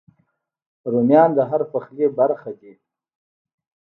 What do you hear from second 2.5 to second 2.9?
دي